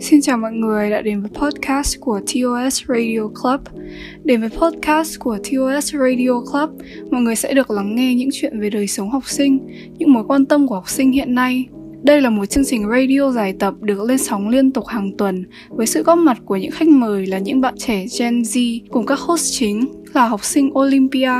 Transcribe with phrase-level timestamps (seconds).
[0.00, 3.60] Xin chào mọi người đã đến với podcast của TOS Radio Club.
[4.24, 6.70] Đến với podcast của TOS Radio Club,
[7.10, 9.58] mọi người sẽ được lắng nghe những chuyện về đời sống học sinh,
[9.98, 11.66] những mối quan tâm của học sinh hiện nay.
[12.02, 15.44] Đây là một chương trình radio dài tập được lên sóng liên tục hàng tuần
[15.68, 19.06] với sự góp mặt của những khách mời là những bạn trẻ Gen Z cùng
[19.06, 19.84] các host chính
[20.14, 21.32] là học sinh Olympia,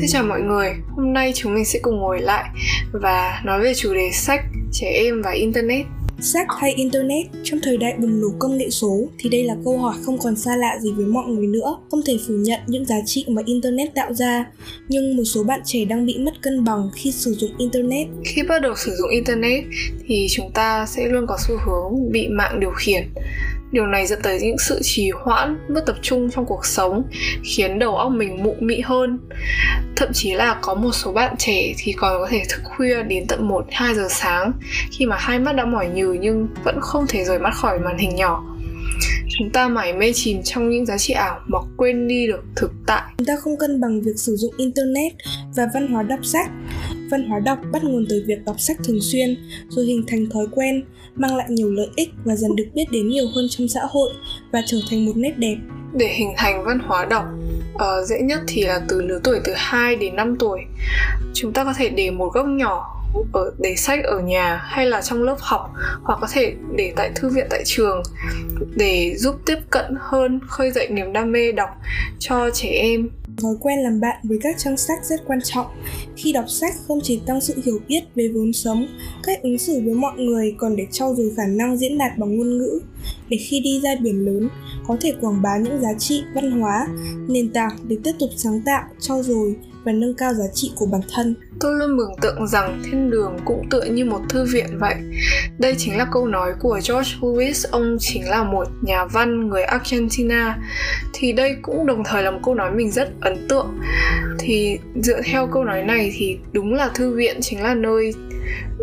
[0.00, 2.44] Xin chào mọi người, hôm nay chúng mình sẽ cùng ngồi lại
[2.92, 4.40] và nói về chủ đề sách,
[4.72, 5.86] trẻ em và Internet.
[6.20, 9.78] Sách hay Internet trong thời đại bùng nổ công nghệ số thì đây là câu
[9.78, 11.76] hỏi không còn xa lạ gì với mọi người nữa.
[11.90, 14.44] Không thể phủ nhận những giá trị mà Internet tạo ra,
[14.88, 18.06] nhưng một số bạn trẻ đang bị mất cân bằng khi sử dụng Internet.
[18.24, 19.64] Khi bắt đầu sử dụng Internet
[20.06, 23.08] thì chúng ta sẽ luôn có xu hướng bị mạng điều khiển
[23.72, 27.02] Điều này dẫn tới những sự trì hoãn, mất tập trung trong cuộc sống,
[27.44, 29.18] khiến đầu óc mình mụ mị hơn.
[29.96, 33.26] Thậm chí là có một số bạn trẻ thì còn có thể thức khuya đến
[33.26, 34.52] tận 1-2 giờ sáng
[34.90, 37.98] khi mà hai mắt đã mỏi nhừ nhưng vẫn không thể rời mắt khỏi màn
[37.98, 38.44] hình nhỏ.
[39.38, 42.72] Chúng ta mải mê chìm trong những giá trị ảo mà quên đi được thực
[42.86, 43.02] tại.
[43.18, 45.12] Chúng ta không cân bằng việc sử dụng internet
[45.56, 46.50] và văn hóa đọc sách
[47.10, 49.36] văn hóa đọc bắt nguồn từ việc đọc sách thường xuyên
[49.68, 50.84] rồi hình thành thói quen
[51.16, 54.10] mang lại nhiều lợi ích và dần được biết đến nhiều hơn trong xã hội
[54.52, 55.56] và trở thành một nét đẹp.
[55.92, 57.24] Để hình thành văn hóa đọc
[57.74, 60.60] uh, dễ nhất thì là từ lứa tuổi từ 2 đến 5 tuổi.
[61.34, 63.00] Chúng ta có thể để một góc nhỏ
[63.32, 65.70] ở để sách ở nhà hay là trong lớp học
[66.02, 68.02] hoặc có thể để tại thư viện tại trường
[68.76, 71.70] để giúp tiếp cận hơn khơi dậy niềm đam mê đọc
[72.18, 73.08] cho trẻ em
[73.42, 75.66] thói quen làm bạn với các trang sách rất quan trọng
[76.16, 78.86] khi đọc sách không chỉ tăng sự hiểu biết về vốn sống,
[79.22, 82.36] cách ứng xử với mọi người còn để trau dồi khả năng diễn đạt bằng
[82.36, 82.80] ngôn ngữ
[83.28, 84.48] để khi đi ra biển lớn,
[84.86, 86.86] có thể quảng bá những giá trị văn hóa,
[87.28, 90.86] nền tảng để tiếp tục sáng tạo, trau dồi và nâng cao giá trị của
[90.86, 91.34] bản thân.
[91.60, 94.94] Tôi luôn mường tượng rằng thiên đường cũng tựa như một thư viện vậy.
[95.58, 99.62] Đây chính là câu nói của George Lewis, ông chính là một nhà văn người
[99.62, 100.58] Argentina.
[101.12, 103.78] Thì đây cũng đồng thời là một câu nói mình rất ấn tượng.
[104.38, 108.14] Thì dựa theo câu nói này thì đúng là thư viện chính là nơi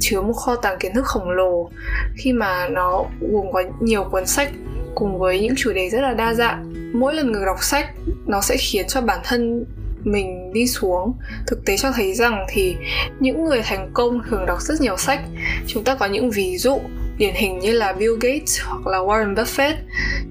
[0.00, 1.70] chứa một kho tàng kiến thức khổng lồ
[2.16, 4.50] khi mà nó gồm có nhiều cuốn sách
[4.94, 7.90] cùng với những chủ đề rất là đa dạng mỗi lần người đọc sách
[8.26, 9.64] nó sẽ khiến cho bản thân
[10.04, 11.12] mình đi xuống.
[11.46, 12.76] Thực tế cho thấy rằng thì
[13.20, 15.20] những người thành công thường đọc rất nhiều sách.
[15.66, 16.80] Chúng ta có những ví dụ
[17.18, 19.74] điển hình như là Bill Gates hoặc là Warren Buffett.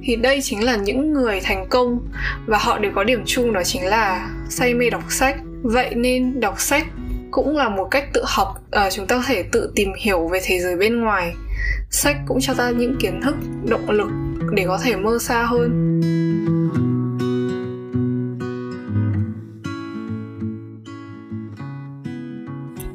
[0.03, 1.99] Thì đây chính là những người thành công
[2.45, 5.37] và họ đều có điểm chung đó chính là say mê đọc sách.
[5.63, 6.87] Vậy nên đọc sách
[7.31, 10.39] cũng là một cách tự học à, chúng ta có thể tự tìm hiểu về
[10.43, 11.33] thế giới bên ngoài.
[11.89, 13.35] Sách cũng cho ta những kiến thức
[13.69, 14.09] động lực
[14.51, 15.99] để có thể mơ xa hơn.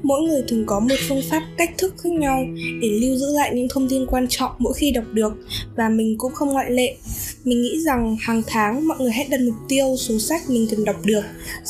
[0.05, 2.45] Mỗi người thường có một phương pháp cách thức khác nhau
[2.81, 5.33] để lưu giữ lại những thông tin quan trọng mỗi khi đọc được
[5.77, 6.97] và mình cũng không ngoại lệ.
[7.45, 10.85] Mình nghĩ rằng hàng tháng mọi người hãy đặt mục tiêu số sách mình cần
[10.85, 11.23] đọc được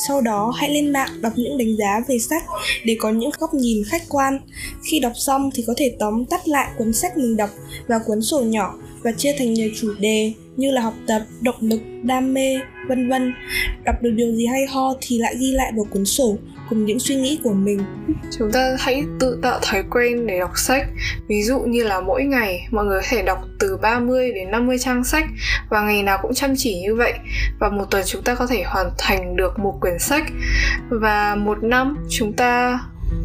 [0.07, 2.43] sau đó hãy lên mạng đọc những đánh giá về sách
[2.85, 4.39] để có những góc nhìn khách quan.
[4.83, 7.49] Khi đọc xong thì có thể tóm tắt lại cuốn sách mình đọc
[7.87, 11.55] và cuốn sổ nhỏ và chia thành nhiều chủ đề như là học tập, động
[11.59, 13.33] lực, đam mê, vân vân.
[13.85, 16.37] Đọc được điều gì hay ho thì lại ghi lại vào cuốn sổ
[16.69, 17.79] cùng những suy nghĩ của mình.
[18.37, 20.87] Chúng ta hãy tự tạo thói quen để đọc sách.
[21.27, 24.77] Ví dụ như là mỗi ngày, mọi người có thể đọc từ 30 đến 50
[24.79, 25.25] trang sách
[25.69, 27.13] và ngày nào cũng chăm chỉ như vậy.
[27.59, 30.23] Và một tuần chúng ta có thể hoàn thành được một quyển sách
[30.89, 32.79] và một năm chúng ta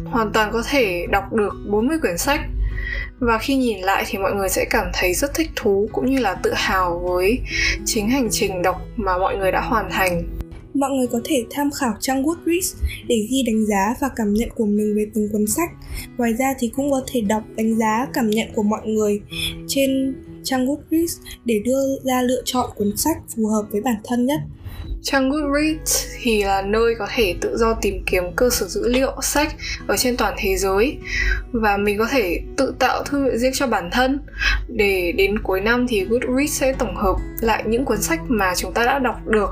[0.05, 2.41] hoàn toàn có thể đọc được 40 quyển sách
[3.19, 6.19] và khi nhìn lại thì mọi người sẽ cảm thấy rất thích thú cũng như
[6.19, 7.39] là tự hào với
[7.85, 10.40] chính hành trình đọc mà mọi người đã hoàn thành
[10.73, 12.75] mọi người có thể tham khảo trang Goodreads
[13.07, 15.69] để ghi đánh giá và cảm nhận của mình về từng cuốn sách.
[16.17, 19.21] Ngoài ra thì cũng có thể đọc đánh giá cảm nhận của mọi người
[19.67, 24.25] trên trang Goodreads để đưa ra lựa chọn cuốn sách phù hợp với bản thân
[24.25, 24.39] nhất.
[25.03, 29.11] Trang Goodreads thì là nơi có thể tự do tìm kiếm cơ sở dữ liệu,
[29.21, 29.55] sách
[29.87, 30.97] ở trên toàn thế giới.
[31.51, 34.19] Và mình có thể tự tạo thư viện riêng cho bản thân.
[34.67, 38.73] Để đến cuối năm thì Goodreads sẽ tổng hợp lại những cuốn sách mà chúng
[38.73, 39.49] ta đã đọc được.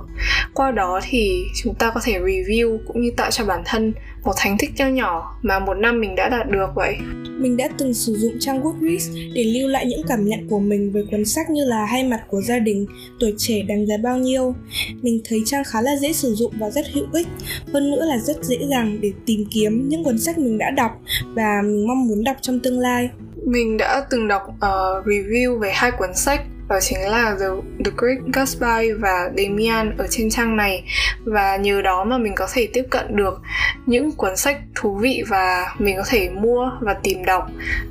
[0.54, 3.94] Qua đó thì chúng ta có thể review cũng như tạo cho bản thân
[4.24, 6.98] một thành tích nho nhỏ mà một năm mình đã đạt được vậy
[7.39, 10.92] mình đã từng sử dụng trang Goodreads để lưu lại những cảm nhận của mình
[10.92, 12.86] về cuốn sách như là hai mặt của gia đình,
[13.19, 14.56] tuổi trẻ đáng giá bao nhiêu.
[15.01, 17.27] Mình thấy trang khá là dễ sử dụng và rất hữu ích,
[17.74, 20.92] hơn nữa là rất dễ dàng để tìm kiếm những cuốn sách mình đã đọc
[21.36, 23.10] và mình mong muốn đọc trong tương lai.
[23.45, 27.45] mình đã từng đọc uh, review về hai cuốn sách đó chính là The,
[27.86, 30.83] The Great Gatsby và Damian ở trên trang này.
[31.24, 33.42] Và nhờ đó mà mình có thể tiếp cận được
[33.86, 37.48] những cuốn sách thú vị và mình có thể mua và tìm đọc.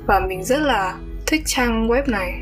[0.07, 2.33] Và mình rất là thích trang web này.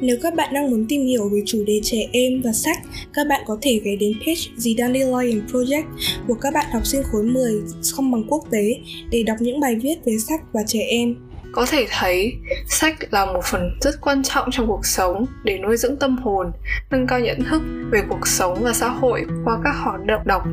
[0.00, 2.78] Nếu các bạn đang muốn tìm hiểu về chủ đề trẻ em và sách,
[3.14, 5.84] các bạn có thể ghé đến page The Dandelion Project
[6.26, 7.52] của các bạn học sinh khối 10
[7.92, 8.78] không bằng quốc tế
[9.10, 11.14] để đọc những bài viết về sách và trẻ em
[11.52, 15.76] có thể thấy, sách là một phần rất quan trọng trong cuộc sống để nuôi
[15.76, 16.52] dưỡng tâm hồn,
[16.90, 20.44] nâng cao nhận thức về cuộc sống và xã hội qua các hoạt động đọc.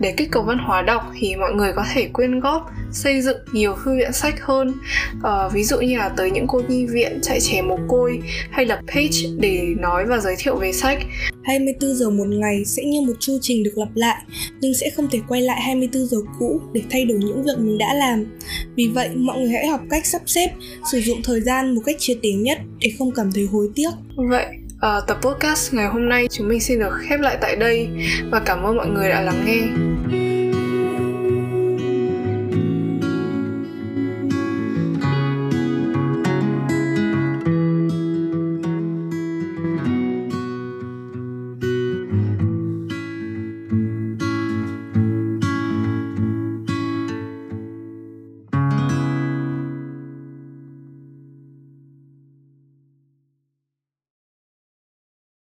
[0.00, 3.36] Để kích cầu văn hóa đọc thì mọi người có thể quyên góp xây dựng
[3.52, 4.74] nhiều thư viện sách hơn.
[5.18, 8.20] Uh, ví dụ như là tới những cô nhi viện chạy trẻ mồ côi
[8.50, 10.98] hay lập page để nói và giới thiệu về sách.
[11.44, 14.22] 24 giờ một ngày sẽ như một chu trình được lặp lại
[14.60, 17.78] nhưng sẽ không thể quay lại 24 giờ cũ để thay đổi những việc mình
[17.78, 18.24] đã làm.
[18.76, 20.50] Vì vậy mọi người hãy học cách sắp xếp
[20.92, 23.90] sử dụng thời gian một cách triệt để nhất để không cảm thấy hối tiếc.
[24.16, 24.46] Vậy
[24.76, 27.88] uh, tập podcast ngày hôm nay chúng mình xin được khép lại tại đây
[28.30, 29.60] và cảm ơn mọi người đã lắng nghe